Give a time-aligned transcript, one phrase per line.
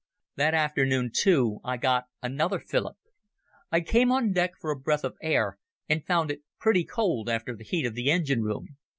[0.35, 2.97] That afternoon, too, I got another fillip.
[3.71, 7.55] I came on deck for a breath of air and found it pretty cold after
[7.55, 8.77] the heat of the engine room.